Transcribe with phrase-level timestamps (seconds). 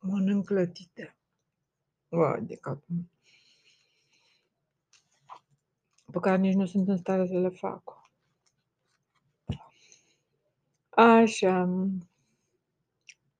[0.00, 1.16] Mănânc clătite.
[2.08, 3.08] Vai de capul meu.
[6.12, 8.00] Pe care nici nu sunt în stare să le fac.
[10.90, 11.68] Așa.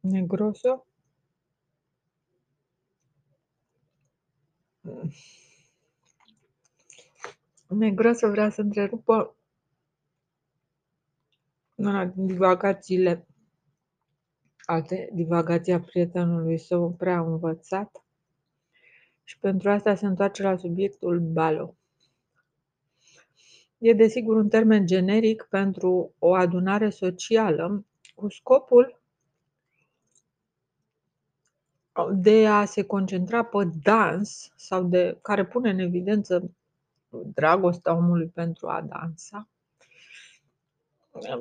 [0.00, 0.86] Negroso.
[7.66, 9.36] Negroso vrea să întrerupă
[11.74, 13.26] una din divagațiile
[14.70, 18.04] alte divagații a prietenului său prea învățat
[19.24, 21.74] și pentru asta se întoarce la subiectul balo.
[23.78, 29.00] E desigur un termen generic pentru o adunare socială cu scopul
[32.12, 36.50] de a se concentra pe dans sau de care pune în evidență
[37.08, 39.48] dragostea omului pentru a dansa,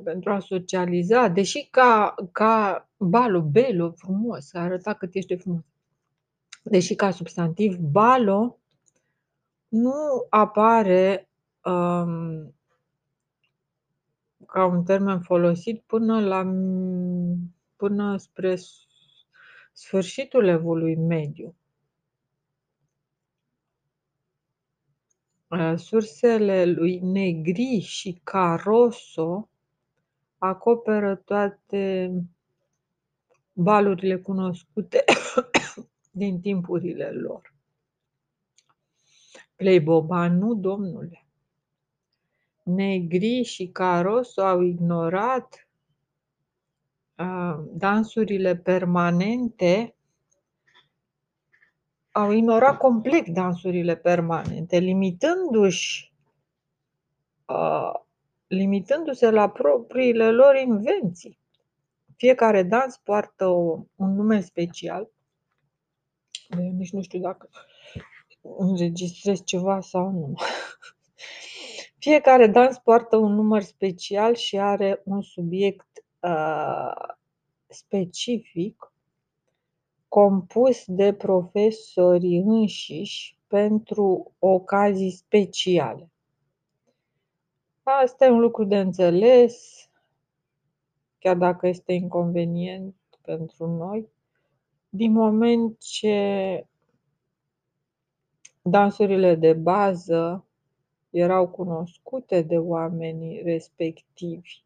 [0.03, 5.63] pentru a socializa, deși ca, ca balo, belo, frumos, a arăta cât ești de frumos.
[6.63, 8.59] Deși ca substantiv, balo
[9.67, 11.29] nu apare
[11.63, 12.53] um,
[14.45, 16.43] ca un termen folosit până la
[17.75, 18.57] până spre
[19.71, 21.55] sfârșitul evului mediu.
[25.75, 29.49] Sursele lui Negri și Caroso
[30.39, 32.11] acoperă toate
[33.53, 35.03] balurile cunoscute
[36.11, 37.53] din timpurile lor.
[39.55, 41.23] Pleiboba, nu, domnule.
[42.63, 45.67] Negri și Caroso au ignorat
[47.17, 49.95] uh, dansurile permanente,
[52.11, 56.13] au ignorat complet dansurile permanente, limitându-și
[57.45, 57.93] uh,
[58.49, 61.39] limitându-se la propriile lor invenții.
[62.15, 65.09] Fiecare dans poartă o, un nume special.
[66.59, 67.49] Eu nici nu știu dacă
[68.41, 70.33] înregistrez ceva sau nu.
[72.05, 77.15] Fiecare dans poartă un număr special și are un subiect uh,
[77.67, 78.93] specific
[80.07, 86.11] compus de profesorii înșiși pentru ocazii speciale.
[87.97, 89.87] Asta e un lucru de înțeles,
[91.19, 94.09] chiar dacă este inconvenient pentru noi,
[94.89, 96.65] din moment ce
[98.61, 100.45] dansurile de bază
[101.09, 104.63] erau cunoscute de oamenii respectivi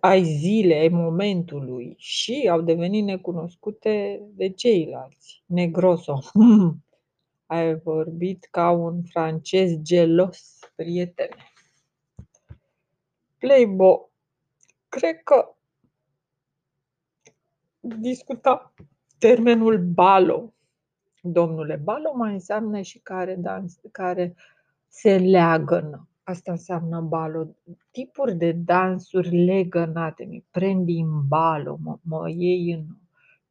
[0.00, 5.42] ai zilei, ai momentului și au devenit necunoscute de ceilalți.
[5.46, 6.18] Negroso.
[7.48, 11.52] Ai vorbit ca un francez gelos, prietene.
[13.38, 14.10] Playbo,
[14.88, 15.56] cred că
[17.80, 18.72] discuta
[19.18, 20.52] termenul balo.
[21.20, 24.34] Domnule, balo mai înseamnă și care, dans, care
[24.88, 26.08] se leagănă.
[26.22, 27.48] Asta înseamnă balo.
[27.90, 30.24] Tipuri de dansuri legănate.
[30.24, 32.84] Mi prendi în balo, mă, mă iei în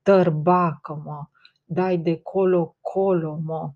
[0.01, 1.25] tărbacă, mă,
[1.67, 3.71] dai de colo-colo, mă.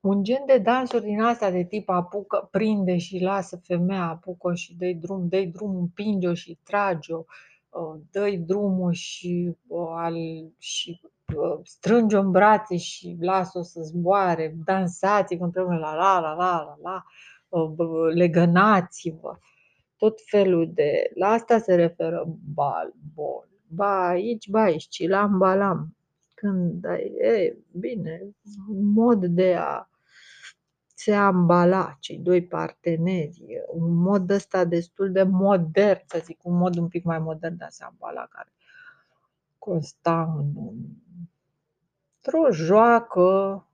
[0.00, 4.76] Un gen de dansuri din asta de tip apucă, prinde și lasă femeia, apucă și
[4.76, 7.24] dă drum, dă drum, împinge-o și trage-o,
[8.10, 9.56] dă drumul și,
[9.94, 10.14] al,
[10.58, 11.00] și
[11.62, 17.04] strânge-o în brațe și lasă-o să zboare, dansați împreună la la la la la la,
[18.14, 19.38] legănați-vă,
[19.96, 21.10] tot felul de...
[21.14, 23.48] La asta se referă bal, bol.
[23.66, 25.96] Ba aici, ba aici, cilam, balam.
[26.42, 26.84] Când
[27.18, 28.34] e, bine,
[28.68, 29.88] un mod de a
[30.94, 36.76] se ambala cei doi parteneri, un mod ăsta destul de modern, să zic, un mod
[36.76, 38.52] un pic mai modern de a se ambala, care
[39.58, 40.52] consta în
[42.14, 43.66] într-o joacă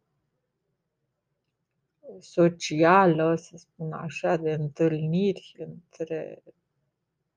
[2.20, 6.42] socială, să spun așa, de întâlniri între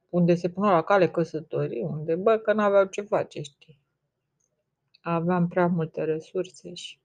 [0.09, 3.80] unde se puneau la cale căsătorii, unde, bă, că n-aveau ce face, știi.
[5.01, 6.99] Aveam prea multe resurse și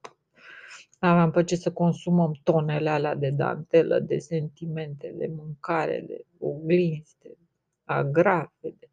[0.98, 7.16] aveam pe ce să consumăm tonele alea de dantelă, de sentimente, de mâncare, de oglinzi,
[7.18, 7.36] de
[7.84, 8.88] agrafe, de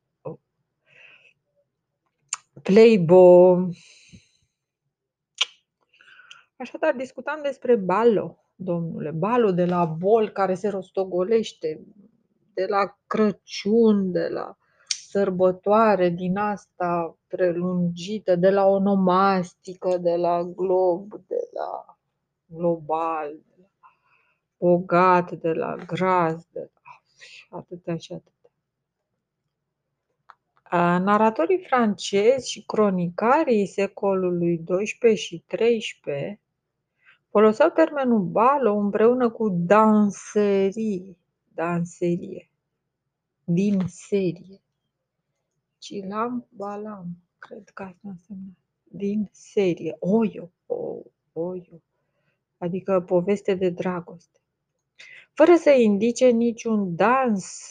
[2.61, 3.57] Playbo.
[6.55, 11.85] Așadar, discutam despre balo, domnule, balo de la bol care se rostogolește,
[12.53, 14.57] de la Crăciun, de la
[15.13, 21.97] sărbătoare din asta prelungită, de la onomastică, de la glob, de la
[22.45, 23.67] global, de la
[24.57, 28.51] bogat, de la gras, de la atâtea și atâtea.
[30.99, 36.39] Naratorii francezi și cronicarii secolului XII și XIII
[37.29, 41.17] foloseau termenul balo împreună cu danserie,
[41.53, 42.49] danserie,
[43.43, 44.62] din serie.
[45.83, 47.07] Cilam, balam,
[47.39, 51.01] cred că asta înseamnă, din serie, oio, o,
[51.33, 51.81] oio,
[52.57, 54.39] adică poveste de dragoste.
[55.33, 57.61] Fără să indice niciun dans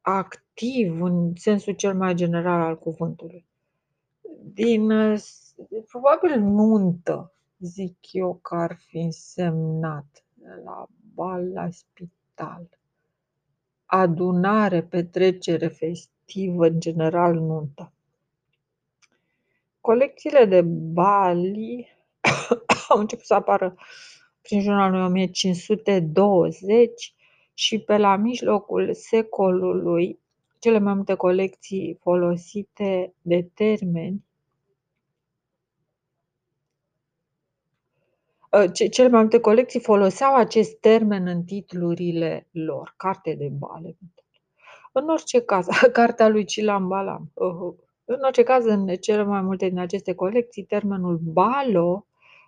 [0.00, 3.46] activ în sensul cel mai general al cuvântului.
[4.42, 4.90] Din,
[5.86, 10.24] probabil nuntă, zic eu că ar fi însemnat
[10.64, 12.79] la bal, la spital.
[13.92, 17.92] Adunare, petrecere festivă, în general nuntă.
[19.80, 21.88] Colecțiile de bali
[22.88, 23.76] au început să apară
[24.42, 27.14] prin jurul 1520
[27.54, 30.18] și pe la mijlocul secolului
[30.58, 34.24] cele mai multe colecții folosite de termeni
[38.52, 43.96] ă, cele mai multe colecții foloseau acest termen în titlurile lor, carte de bale.
[44.92, 47.30] În orice caz, cartea lui Cilam Balam.
[48.04, 52.04] În orice caz, în cele mai multe din aceste colecții, termenul balo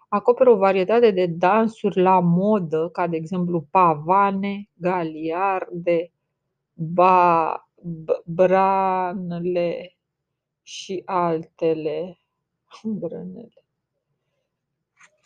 [0.08, 6.12] acoperă o varietate de dansuri la modă, ca de exemplu pavane, galiarde,
[6.72, 7.68] ba,
[8.24, 9.96] branle
[10.62, 12.18] și altele.
[13.00, 13.64] Brânele.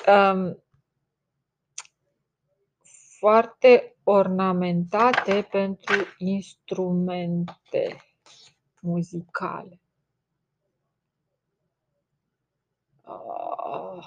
[0.09, 0.63] Um,
[3.27, 7.97] foarte ornamentate pentru instrumente
[8.81, 9.81] muzicale.
[13.05, 14.07] Uh,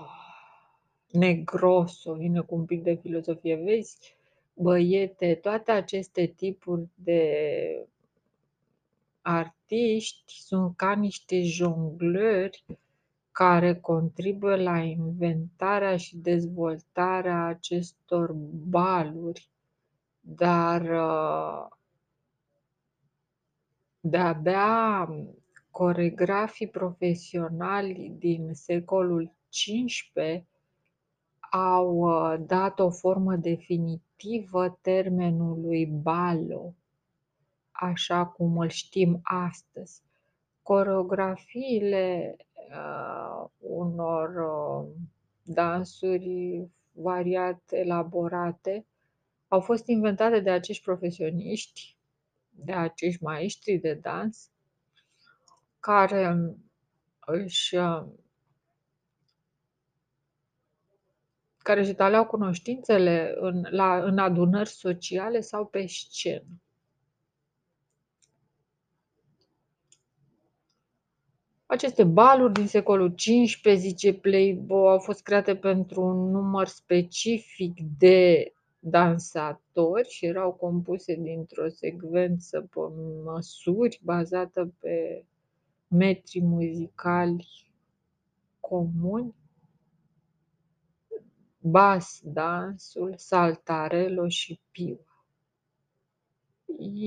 [1.12, 3.56] Negroso, vine cu un pic de filozofie.
[3.56, 4.16] Vezi,
[4.54, 7.34] băiete, toate aceste tipuri de
[9.22, 12.64] artiști sunt ca niște jonglări
[13.32, 18.32] care contribuie la inventarea și dezvoltarea acestor
[18.70, 19.50] baluri,
[20.20, 20.82] dar
[24.00, 25.10] de-abia
[25.72, 30.44] coregrafii profesionali din secolul XV
[31.52, 36.76] au uh, dat o formă definitivă termenului ballo,
[37.72, 40.02] așa cum îl știm astăzi.
[40.70, 44.90] Coreografiile uh, unor uh,
[45.44, 48.86] dansuri variat elaborate
[49.48, 51.98] au fost inventate de acești profesioniști,
[52.50, 54.52] de acești maestri de dans,
[55.80, 56.56] care
[57.26, 58.06] își uh,
[61.58, 66.46] care își etaleau cunoștințele în, la, în adunări sociale sau pe scenă.
[71.72, 78.54] Aceste baluri din secolul XV, zice Playboy, au fost create pentru un număr specific de
[78.80, 82.80] dansatori și erau compuse dintr-o secvență pe
[83.24, 85.26] măsuri bazată pe
[85.88, 87.48] metri muzicali
[88.60, 89.36] comuni
[91.60, 95.00] bas dansul, saltarello și piu.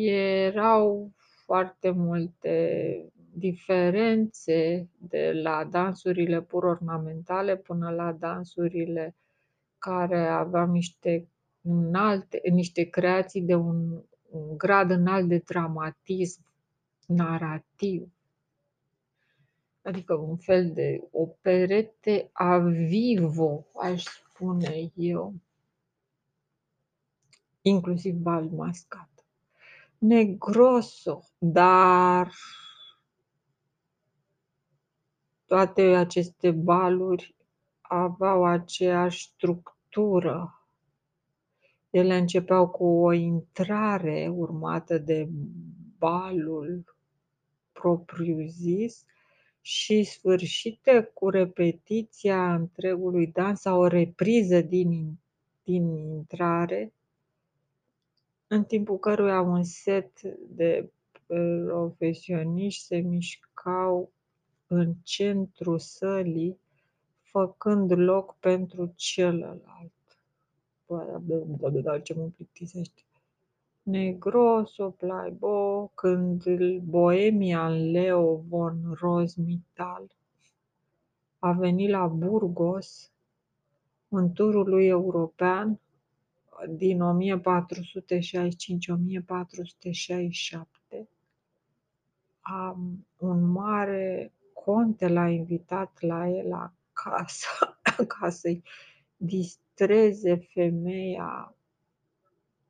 [0.05, 1.12] Erau
[1.44, 9.17] foarte multe diferențe de la dansurile pur ornamentale până la dansurile
[9.79, 11.29] care aveau niște,
[11.60, 16.44] înalte, niște creații de un, un grad înalt de dramatism
[17.06, 18.12] narrativ
[19.82, 25.34] adică un fel de o perete a vivo, aș spune eu,
[27.62, 29.10] inclusiv bal mascat.
[29.98, 32.32] Negroso, dar
[35.53, 37.35] toate aceste baluri
[37.81, 40.67] aveau aceeași structură.
[41.91, 45.29] Ele începeau cu o intrare urmată de
[45.99, 46.97] balul
[47.73, 49.05] propriu-zis
[49.61, 55.19] și sfârșite cu repetiția întregului dans sau o repriză din,
[55.63, 56.93] din intrare,
[58.47, 60.91] în timpul căruia un set de
[61.27, 64.13] profesioniști se mișcau
[64.72, 66.58] în centrul sălii,
[67.22, 69.93] făcând loc pentru celălalt.
[70.86, 73.02] Bă, ce mă plictisește.
[73.82, 76.44] Negroso Playbo când
[76.79, 80.10] bohemian Leo von Rosmitall
[81.38, 83.12] a venit la Burgos
[84.08, 85.81] în turul lui european
[86.69, 87.02] din 1465-1467
[92.50, 94.32] um, un mare
[94.64, 97.78] conte l-a invitat la el acasă
[98.19, 98.62] ca să-i
[99.16, 101.54] distreze femeia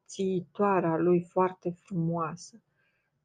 [0.07, 2.61] țiitoarea lui foarte frumoasă,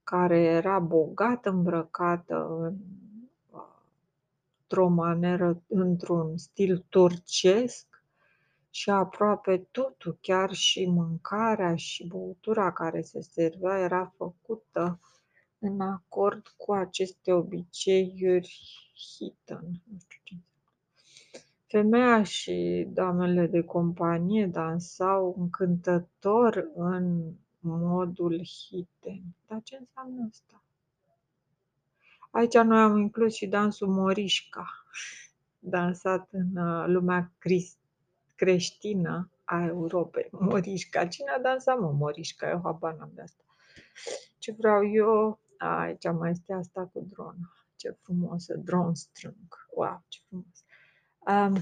[0.03, 2.75] care era bogat îmbrăcată în,
[4.62, 7.86] într-o manieră, într-un stil turcesc
[8.69, 15.00] și aproape totul, chiar și mâncarea și băutura care se servea era făcută
[15.60, 18.60] în acord cu aceste obiceiuri
[18.96, 19.66] hitan.
[19.84, 20.36] Nu știu ce
[21.68, 29.22] Femeia și damele de companie dansau încântător în modul hiten.
[29.48, 30.64] Dar ce înseamnă asta?
[32.32, 34.68] Aici noi am inclus și dansul Morișca,
[35.60, 37.32] dansat în uh, lumea
[38.36, 40.28] creștină a Europei.
[40.32, 41.08] Morișca.
[41.08, 42.50] Cine a dansat, mă, Morișca?
[42.50, 43.44] Eu habar n-am de asta.
[44.38, 47.54] Ce vreau eu, aici mai este asta cu drona.
[47.76, 49.68] Ce frumoasă, drone strâng.
[49.76, 50.64] Wow, ce frumos.
[51.28, 51.62] Um,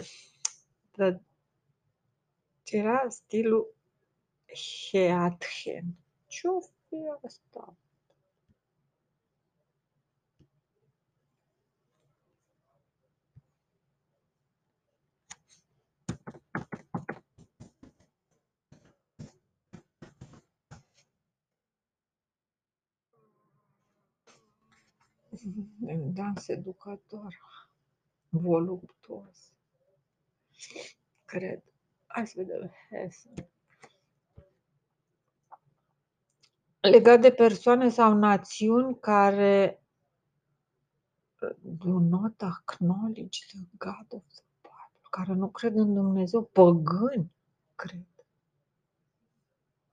[0.91, 1.19] the,
[2.63, 3.75] era stilul
[4.45, 5.97] Heathen.
[6.27, 7.75] Ce-o fi asta?
[26.13, 27.33] Dans educator
[28.29, 29.51] voluptuos.
[31.25, 31.61] Cred.
[32.05, 32.71] Hai să vedem.
[32.89, 33.33] Hessen.
[36.79, 39.79] Legat de persoane sau națiuni care
[41.61, 47.31] do not acknowledge the God of the Bible, care nu cred în Dumnezeu, păgâni,
[47.75, 48.05] cred.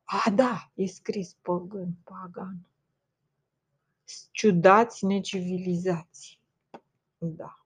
[0.05, 2.67] A, da, e scris păgân, pagan.
[4.31, 6.41] Ciudați, necivilizați.
[7.19, 7.63] Da.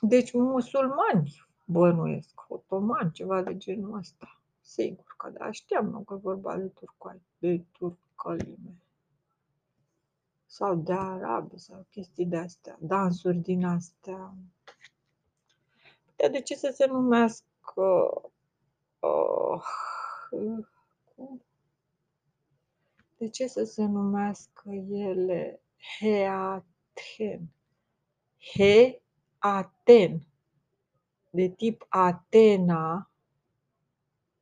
[0.00, 4.40] Deci musulmani bănuiesc, otomani, ceva de genul ăsta.
[4.60, 8.76] Sigur că da, știam nu că vorba de turcoi, de turcălime.
[10.46, 14.34] Sau de arabe sau chestii de astea, dansuri din astea.
[16.16, 18.10] Dar de ce să se numească
[19.00, 19.64] uh,
[23.22, 25.62] de ce să se numească ele
[25.98, 27.52] Heaten?
[28.54, 29.02] He
[29.38, 30.26] Aten,
[31.30, 33.10] de tip Atena,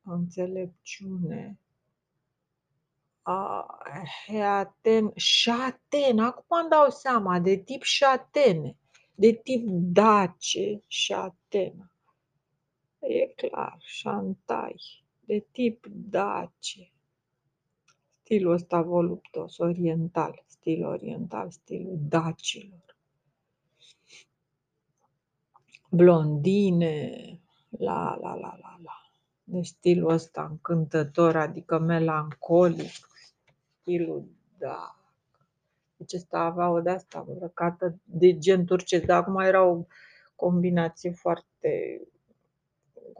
[0.03, 1.59] înțelepciune,
[4.25, 8.77] Heaten, șaten, acum îmi dau seama, de tip șatene,
[9.15, 11.91] de tip dace, șatena.
[12.99, 16.91] E clar, șantai, de tip dace.
[18.31, 22.97] Stilul ăsta voluptos, oriental, stil oriental, stilul dacilor
[25.89, 29.11] blondine, la, la, la, la, la.
[29.43, 32.91] De stilul ăsta încântător, adică melancolic,
[33.81, 34.25] stilul,
[34.57, 34.95] da.
[35.97, 39.85] Deci ăsta avea o de-asta îmbrăcată de gen turcesc, dar acum era o
[40.35, 42.01] combinație foarte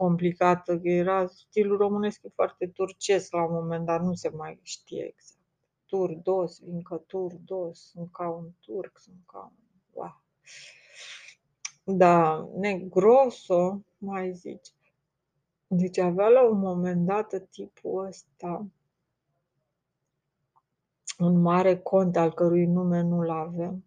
[0.02, 5.40] complicată, era stilul românesc foarte turcesc la un moment dat, nu se mai știe exact.
[5.86, 9.64] Turdos, încă turdos, sunt ca un turc, sunt ca un...
[9.92, 10.22] Wow.
[11.84, 14.72] Da, Negroso mai zice.
[15.66, 18.66] Deci avea la un moment dat tipul ăsta
[21.18, 23.84] un mare conte al cărui nume nu-l avem.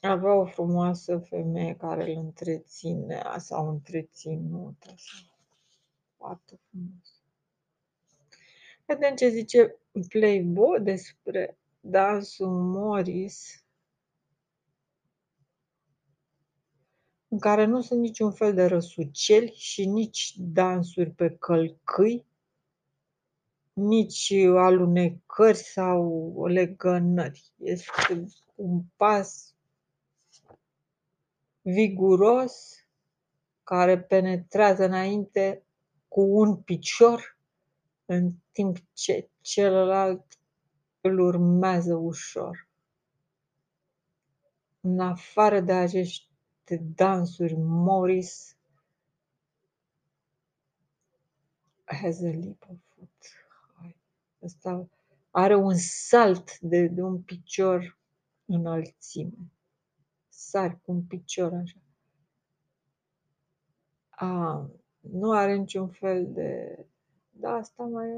[0.00, 5.38] Avea o frumoasă femeie care îl întreținea sau întreținut așa.
[6.16, 7.22] Foarte frumos.
[8.86, 9.78] Vedem ce zice
[10.08, 13.64] Playboy despre dansul Morris
[17.28, 22.26] în care nu sunt niciun fel de răsuceli și nici dansuri pe călcâi,
[23.72, 27.52] nici alunecări sau legănări.
[27.56, 29.49] Este un pas
[31.72, 32.84] viguros
[33.62, 35.62] care penetrează înainte
[36.08, 37.38] cu un picior,
[38.06, 40.38] în timp ce celălalt
[41.00, 42.68] îl urmează ușor.
[44.80, 46.28] În afară de acești
[46.64, 48.56] de dansuri Morris
[51.84, 53.10] has a leap of foot.
[54.44, 54.88] Asta
[55.30, 57.98] are un salt de, de un picior
[58.44, 59.50] înălțime.
[60.50, 61.78] Sari cu un picior așa.
[64.10, 64.66] A,
[65.00, 66.78] nu are niciun fel de...
[67.30, 68.08] Da, asta mai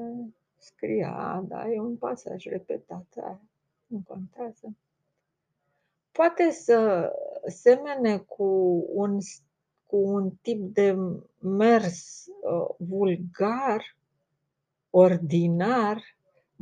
[0.56, 3.40] scria, da, e un pasaj repetat, aia,
[3.86, 4.76] nu contează.
[6.12, 7.10] Poate să
[7.46, 8.44] semene cu
[8.88, 9.18] un,
[9.86, 10.96] cu un tip de
[11.38, 13.96] mers uh, vulgar,
[14.90, 16.02] ordinar,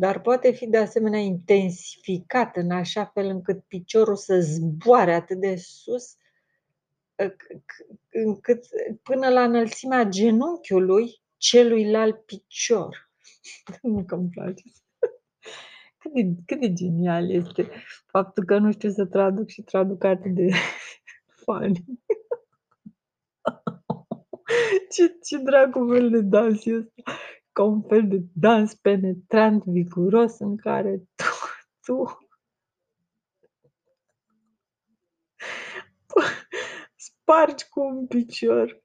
[0.00, 5.56] dar poate fi de asemenea intensificat în așa fel încât piciorul să zboare atât de
[5.56, 6.16] sus
[7.18, 7.34] ă,
[8.10, 8.64] încât
[9.02, 13.10] până la înălțimea genunchiului celuilalt picior.
[13.82, 14.62] Nu că îmi place.
[15.98, 17.70] Cât de, cât de genial este
[18.06, 20.50] faptul că nu știu să traduc și traduc atât de
[21.44, 21.84] funny.
[24.92, 27.02] Ce, ce dracu fel de dans e ăsta
[27.60, 31.24] ca un fel de dans penetrant, viguros, în care tu,
[31.82, 32.04] tu
[36.96, 38.82] spargi cu un picior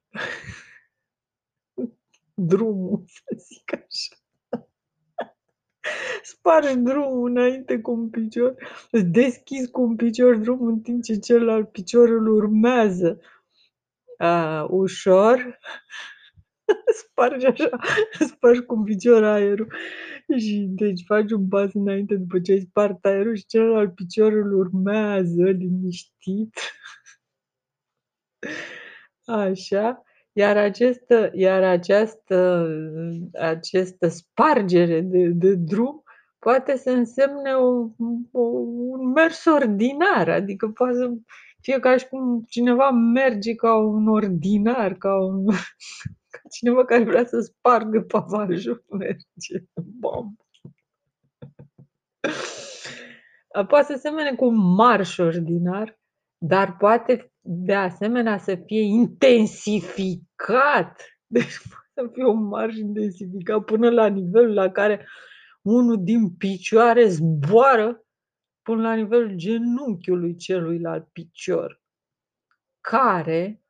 [2.34, 4.16] drumul, să zic așa.
[6.22, 8.54] Spargi drumul înainte cu un picior,
[8.90, 13.20] deschizi cu un picior drumul în timp ce celălalt picior îl urmează.
[14.18, 15.58] A, ușor,
[17.00, 17.70] spargi așa,
[18.18, 19.72] spargi cu un picior aerul
[20.38, 24.58] și deci faci un pas înainte după ce ai spart aerul și celălalt picior îl
[24.58, 26.58] urmează liniștit.
[29.24, 30.00] Așa.
[30.32, 32.68] Iar, această, iar această,
[33.32, 36.02] această spargere de, de drum
[36.38, 37.88] poate să însemne o,
[38.32, 41.10] o, un mers ordinar, adică poate să
[41.60, 45.44] fie ca și cum cineva merge ca un ordinar, ca un
[46.56, 49.64] cineva care vrea să spargă pavajul merge.
[49.74, 50.34] Bom.
[53.68, 56.00] Poate să semene cu un marș ordinar,
[56.38, 61.00] dar poate de asemenea să fie intensificat.
[61.34, 65.06] Deci poate să fie un marș intensificat până la nivelul la care
[65.62, 68.04] unul din picioare zboară
[68.62, 71.82] până la nivelul genunchiului celuilalt picior,
[72.80, 73.62] care,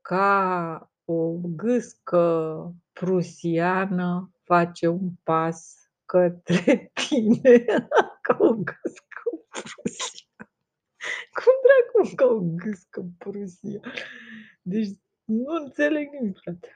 [0.00, 7.64] ca o gâscă prusiană face un pas către tine
[8.22, 10.50] ca o gâscă prusiană.
[11.32, 13.92] Cum dracu ca o gâscă prusiană?
[14.62, 14.88] Deci
[15.24, 16.68] nu înțeleg nimic, frate.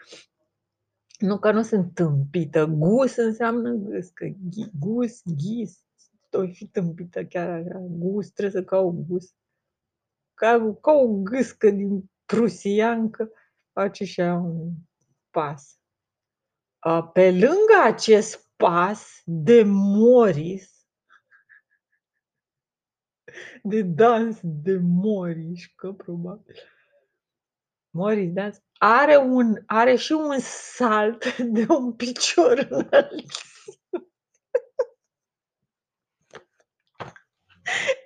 [1.18, 2.66] Nu că nu sunt tâmpită.
[2.66, 4.36] Gus înseamnă gâscă.
[4.78, 5.84] Gus, ghis.
[6.30, 7.78] O fi tâmpită chiar așa.
[7.88, 9.34] Gus, trebuie să caut gus.
[10.34, 13.30] Ca, ca o gâscă din prusiancă
[13.74, 14.72] face și ea un
[15.30, 15.78] pas.
[17.12, 20.86] Pe lângă acest pas de Morris,
[23.62, 26.54] de dans de Morișcă, probabil,
[27.90, 33.30] Morris Dance, are, un, are și un salt de un picior înalt.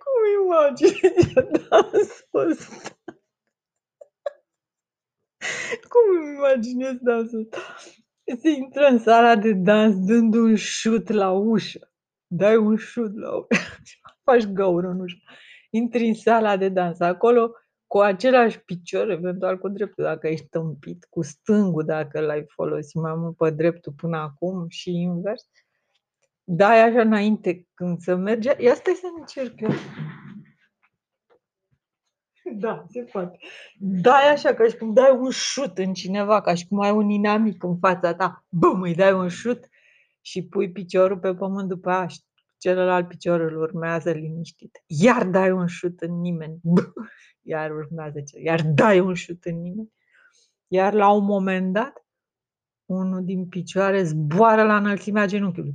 [0.02, 2.97] Cum imaginezi dansul ăsta?
[5.90, 7.48] Cum îmi imaginez dansul
[8.40, 11.92] Se intră în sala de dans dând un șut la ușă.
[12.26, 13.62] Dai un șut la ușă.
[14.24, 15.16] Faci găură în ușă.
[15.70, 17.00] Intri în sala de dans.
[17.00, 17.52] Acolo
[17.86, 23.14] cu același picior, eventual cu dreptul dacă ești tâmpit, cu stângul dacă l-ai folosit mai
[23.14, 25.48] mult pe dreptul până acum și invers.
[26.44, 28.54] Dai așa înainte când să merge.
[28.58, 29.70] Ia stai să încerc eu.
[32.52, 33.38] Da, se poate.
[33.78, 37.08] Dai așa, ca și cum dai un șut în cineva, ca și cum ai un
[37.08, 38.46] inamic în fața ta.
[38.48, 39.68] Bum, îi dai un șut
[40.20, 42.20] și pui piciorul pe pământ după aia și
[42.58, 44.82] celălalt picior îl urmează liniștit.
[44.86, 46.60] Iar dai un șut în nimeni.
[47.42, 48.40] Iar urmează ce?
[48.40, 49.92] Iar dai un șut în nimeni.
[50.66, 52.06] Iar la un moment dat,
[52.84, 55.74] unul din picioare zboară la înălțimea genunchiului.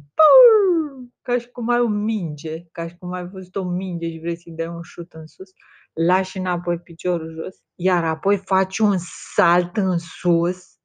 [1.22, 4.38] Ca și cum ai o minge, ca și cum ai văzut o minge și vrei
[4.38, 5.52] să-i dai un șut în sus
[5.94, 8.98] lași înapoi piciorul jos, iar apoi faci un
[9.34, 10.78] salt în sus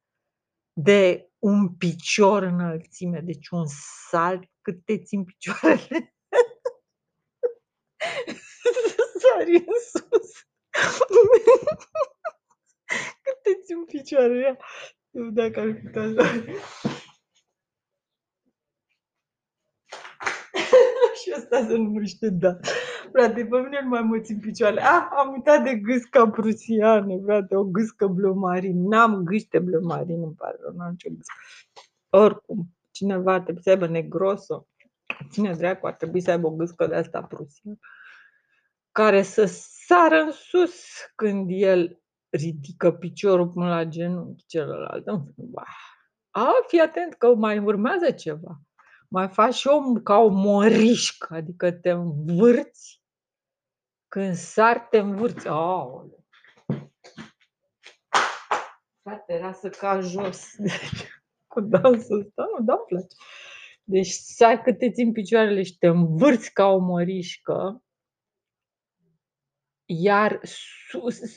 [0.73, 3.65] de un picior înălțime, deci un
[4.09, 6.15] salt cât te țin picioarele.
[9.19, 10.31] Sari în sus.
[13.23, 14.59] cât te țin picioarele.
[15.11, 16.03] Dacă ar putea
[21.21, 22.59] și ăsta se numește da.
[23.11, 24.81] Frate, pe mine nu mai mă țin picioarele.
[24.81, 28.87] Ah, am uitat de gâsca prusiană, frate, o gâscă blămarin.
[28.87, 31.35] N-am gâște blămarin, îmi pare rău, n-am ce gâscă.
[32.09, 34.67] Oricum, cineva trebuie să aibă negroso.
[35.31, 37.77] Cine dracu ar trebui să aibă o gâscă de asta prusiană
[38.91, 39.45] care să
[39.85, 40.83] sară în sus
[41.15, 45.07] când el ridică piciorul până la genunchi celălalt.
[46.29, 48.59] A, fii atent că mai urmează ceva.
[49.07, 52.98] Mai faci și o ca o morișcă, adică te învârți.
[54.09, 55.47] Când sari, te învârți.
[55.47, 56.25] Aoleu!
[59.01, 60.55] Frate, era să ca jos.
[61.47, 63.15] cu dansul ăsta, nu, da, îmi place.
[63.83, 67.83] Deci sari cât te țin picioarele și te învârți ca o morișcă.
[69.85, 70.39] Iar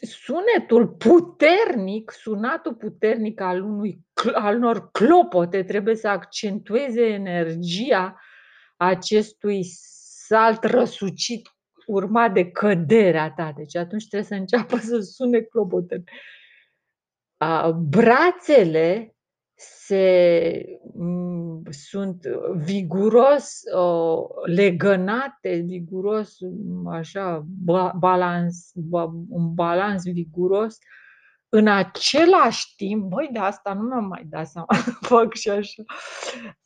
[0.03, 8.21] sunetul puternic, sunatul puternic al unui al unor clopote trebuie să accentueze energia
[8.77, 9.65] acestui
[10.27, 11.49] salt răsucit
[11.93, 13.53] urmat de căderea ta.
[13.57, 16.05] Deci atunci trebuie să înceapă să sune clopotele.
[17.89, 19.17] Brațele
[19.55, 23.61] se, mm, sunt viguros
[24.45, 26.37] legănate, viguros,
[26.91, 27.47] așa,
[27.99, 28.71] balans,
[29.29, 30.79] un balans viguros,
[31.55, 34.69] în același timp, băi, de asta nu mi-am mai dat seama,
[35.09, 35.83] fac și așa.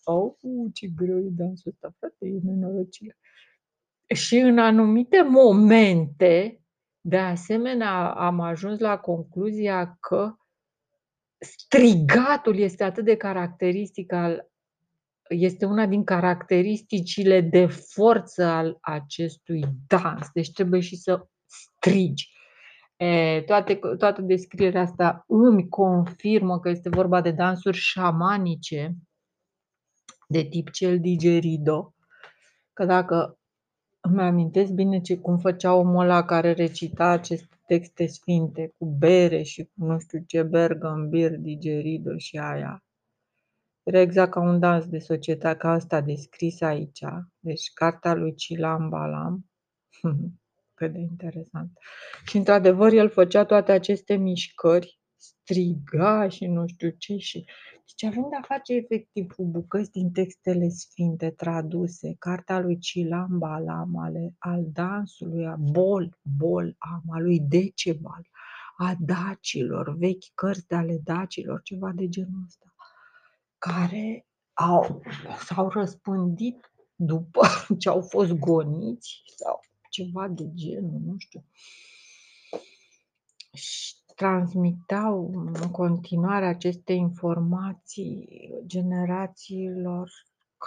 [0.04, 0.32] Oh,
[0.72, 3.18] ce greu e dansul ăsta, frate, e nenorocire.
[4.14, 6.60] Și în anumite momente,
[7.00, 10.34] de asemenea, am ajuns la concluzia că
[11.38, 14.50] strigatul este atât de caracteristic al
[15.28, 20.28] este una din caracteristicile de forță al acestui dans.
[20.32, 22.34] Deci trebuie și să strigi.
[22.96, 28.94] E, toate, toată descrierea asta îmi confirmă că este vorba de dansuri șamanice
[30.28, 31.94] de tip cel digerido.
[32.72, 33.38] Că dacă
[34.10, 39.42] îmi amintesc bine ce, cum făcea omul ăla care recita aceste texte sfinte cu bere
[39.42, 42.84] și cu nu știu ce bergambir, digerido și aia.
[43.82, 47.04] Era exact ca un dans de societate, ca asta descris aici.
[47.38, 49.50] Deci cartea lui Cilam Balam.
[50.74, 51.70] Cât de interesant.
[52.26, 57.44] Și într-adevăr el făcea toate aceste mișcări, striga și nu știu ce și
[57.86, 63.96] deci avem de-a face efectiv cu bucăți din textele sfinte traduse, cartea lui Cilam Balam,
[63.98, 68.28] ale, al dansului, a Bol, Bol, am, a lui Decebal,
[68.76, 72.74] a dacilor, vechi cărți ale dacilor, ceva de genul ăsta,
[73.58, 75.02] care au,
[75.44, 77.46] s-au răspândit după
[77.78, 79.60] ce au fost goniți sau
[79.90, 81.44] ceva de genul, nu știu.
[83.52, 90.10] Și transmitau în continuare aceste informații generațiilor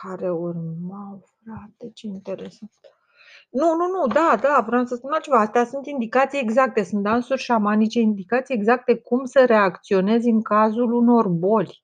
[0.01, 2.71] care urmau, frate, ce interesant.
[3.49, 5.39] Nu, nu, nu, da, da, vreau să spun altceva.
[5.39, 11.27] Astea sunt indicații exacte, sunt dansuri șamanice, indicații exacte cum să reacționezi în cazul unor
[11.27, 11.83] boli.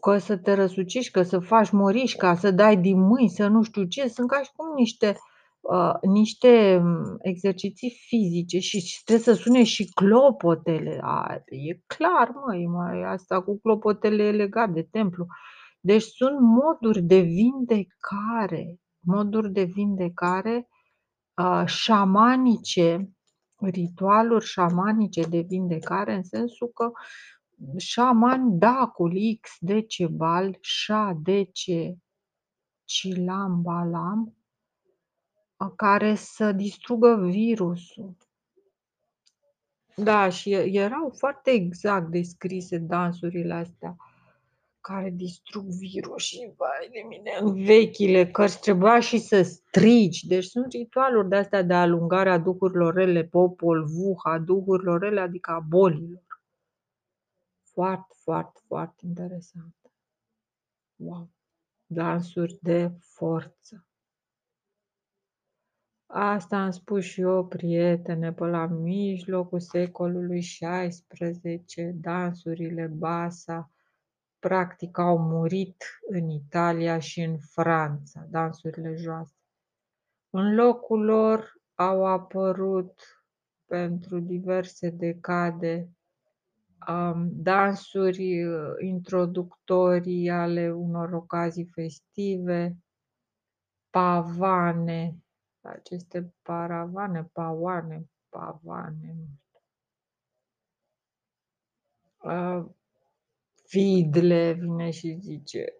[0.00, 3.84] Că să te răsucești, că să faci morișca, să dai din mâini, să nu știu
[3.84, 5.31] ce, sunt ca și cum niște Uh,
[6.02, 10.98] niște mm, exerciții fizice și trebuie să sune și clopotele.
[11.02, 15.26] A, e clar, măi, mai asta cu clopotele e legat de templu.
[15.80, 20.68] Deci sunt moduri de vindecare, moduri de vindecare
[21.42, 23.12] uh, șamanice,
[23.60, 26.90] ritualuri șamanice de vindecare, în sensul că
[27.76, 31.96] șaman dacul X decebal, șa dece
[32.84, 34.34] cilam balam,
[35.70, 38.16] care să distrugă virusul.
[39.96, 43.96] Da, și erau foarte exact descrise dansurile astea
[44.82, 50.26] care distrug virus și vai de mine, în vechile cărți trebuia și să strigi.
[50.26, 55.50] Deci sunt ritualuri de astea de alungare a duhurilor rele, popol, vuha, duhurilor rele, adică
[55.50, 56.42] a bolilor.
[57.62, 59.74] Foarte, foarte, foarte interesant.
[60.96, 61.28] Wow!
[61.86, 63.86] Dansuri de forță.
[66.14, 71.04] Asta am spus și eu, prietene, pe la mijlocul secolului XVI,
[71.94, 73.70] dansurile Basa
[74.38, 79.34] practic au murit în Italia și în Franța, dansurile joase.
[80.30, 83.24] În locul lor au apărut
[83.66, 85.88] pentru diverse decade
[86.88, 92.76] um, dansuri uh, introductorii ale unor ocazii festive,
[93.90, 95.16] pavane,
[95.62, 99.16] aceste paravane, pavoane, pavane,
[102.22, 102.64] uh,
[103.72, 105.74] Fidle vine și zice,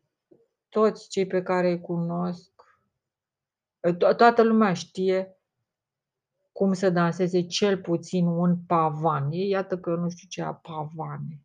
[0.68, 2.50] toți cei pe care îi cunosc,
[3.88, 5.36] to- toată lumea știe
[6.52, 9.30] cum să danseze cel puțin un pavan.
[9.30, 11.40] E, iată că eu nu știu ce a pavane.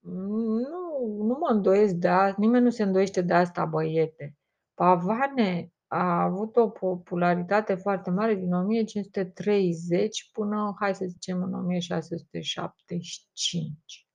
[0.00, 4.36] Nu, nu mă îndoiesc de asta, nimeni nu se îndoiește de asta, băiete.
[4.74, 14.06] Pavane a avut o popularitate foarte mare din 1530 până, hai să zicem, în 1675.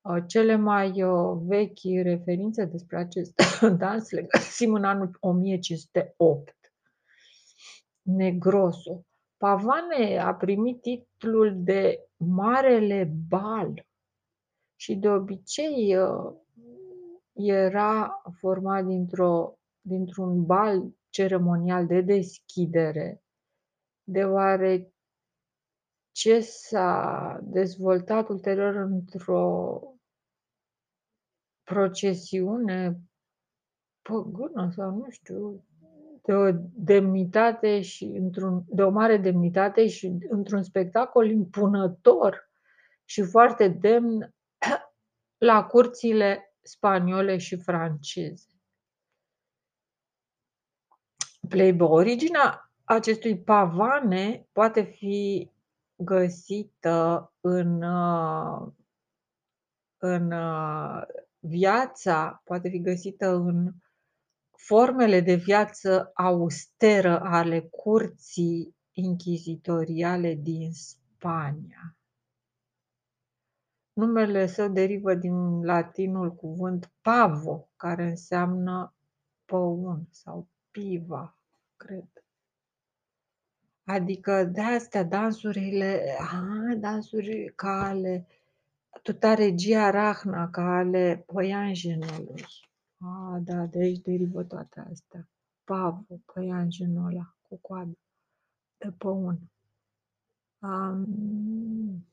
[0.00, 3.42] Uh, cele mai, uh, vechi referințe despre acest
[3.78, 6.56] dans le găsim în anul 1508.
[8.02, 9.04] Negroso.
[9.36, 13.86] Pavane a primit titlul de Marele Bal
[14.76, 16.32] și de obicei, uh,
[17.32, 23.22] era format dintr-o dintr-un bal ceremonial de deschidere,
[24.04, 24.90] deoarece
[26.40, 29.80] s-a dezvoltat ulterior într-o
[31.62, 33.00] procesiune
[34.02, 35.64] păgână sau nu știu,
[36.22, 42.50] de o demnitate și într-un de o mare demnitate și într-un spectacol impunător
[43.04, 44.34] și foarte demn
[45.38, 48.53] la curțile spaniole și franceze.
[51.48, 51.88] Playboy.
[51.90, 55.50] Originea acestui pavane poate fi
[55.96, 58.68] găsită în, uh,
[59.98, 61.02] în uh,
[61.38, 63.72] viața, poate fi găsită în
[64.50, 71.96] formele de viață austeră ale curții inchizitoriale din Spania.
[73.92, 78.94] Numele său derivă din latinul cuvânt pavo, care înseamnă
[79.44, 81.36] păun sau piva,
[81.76, 82.08] cred.
[83.84, 88.26] Adică de astea dansurile, a, dansuri ca ale
[89.02, 92.44] tuta regia Rahna, ca ale păianjenului.
[92.98, 95.28] A, da, de aici derivă toate astea.
[95.64, 97.98] Pavul, păianjenul ăla cu coadă
[98.78, 99.38] de păun.
[100.58, 102.06] Um,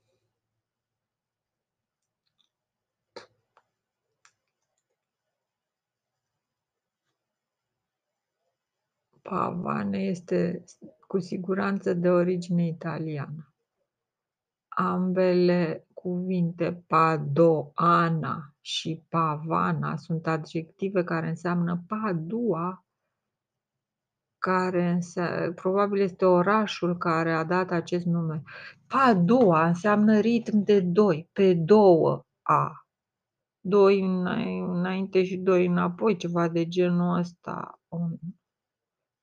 [9.21, 10.63] Pavane este
[11.07, 13.53] cu siguranță de origine italiană.
[14.67, 22.85] Ambele cuvinte Padoana și Pavana sunt adjective care înseamnă Padua,
[24.37, 28.41] care înse probabil este orașul care a dat acest nume.
[28.87, 32.85] Padua înseamnă ritm de doi, pe două A.
[33.59, 33.99] Doi
[34.67, 37.79] înainte și doi înapoi, ceva de genul ăsta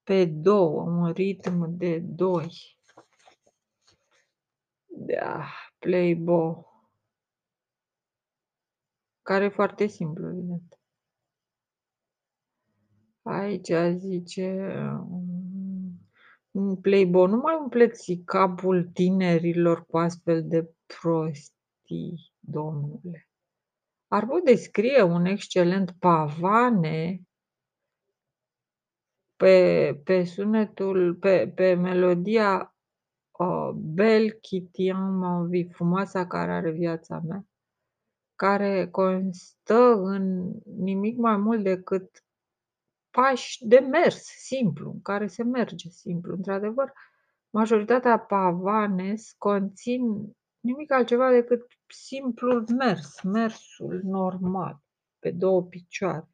[0.08, 2.78] pe două, un ritm de doi.
[4.86, 5.46] Da,
[5.78, 6.66] Playbo.
[9.22, 10.78] Care e foarte simplu, evident.
[13.22, 14.72] Aici zice
[16.50, 23.28] um, Playbo, nu mai umpleți capul tinerilor cu astfel de prostii, domnule.
[24.06, 27.27] Ar putea descrie un excelent pavane
[29.38, 32.76] pe, pe sunetul, pe, pe melodia
[33.30, 37.46] uh, Bel Kitian Mavi, frumoasa care are viața mea,
[38.34, 42.24] care constă în nimic mai mult decât
[43.10, 46.34] pași de mers simplu, în care se merge simplu.
[46.34, 46.92] Într-adevăr,
[47.50, 50.02] majoritatea pavanes conțin
[50.60, 54.80] nimic altceva decât simplul mers, mersul normal,
[55.18, 56.28] pe două picioare.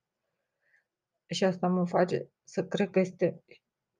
[1.27, 3.43] Și asta mă face să cred că este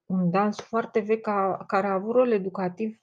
[0.07, 1.29] un dans foarte vechi
[1.67, 3.01] care a avut rol educativ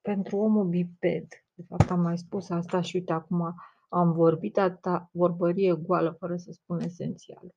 [0.00, 1.26] pentru omul biped.
[1.54, 3.54] De fapt am mai spus asta și uite acum
[3.88, 7.54] am vorbit atâta vorbărie goală fără să spun esențial.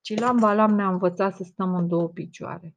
[0.00, 2.76] Cilam Balam ne-a învățat să stăm în două picioare,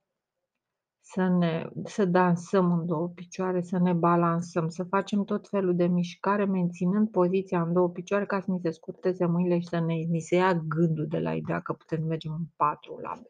[1.01, 5.87] să, ne, să dansăm în două picioare, să ne balansăm, să facem tot felul de
[5.87, 9.93] mișcare menținând poziția în două picioare ca să ni se scurteze mâinile și să ne,
[9.93, 13.29] ni se ia gândul de la ideea că putem merge în patru labe.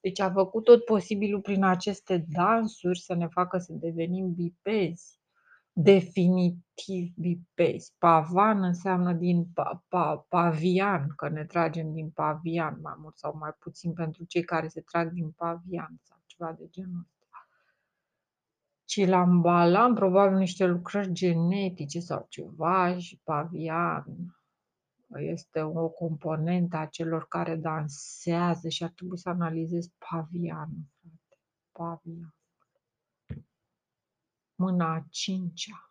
[0.00, 5.18] Deci a făcut tot posibilul prin aceste dansuri să ne facă să devenim bipezi.
[5.72, 7.94] Definitiv bipezi.
[7.98, 13.50] Pavan înseamnă din pa, pa, pavian, că ne tragem din pavian, mai mult sau mai
[13.58, 17.48] puțin pentru cei care se trag din pavian sau ceva de genul ăsta.
[18.84, 24.04] Cilambalam, probabil niște lucrări genetice sau ceva și pavian
[25.18, 31.38] este o componentă a celor care dansează și ar trebui să analizezi pavianul, frate.
[31.72, 32.34] Pavian.
[34.54, 35.89] Mâna a cincea.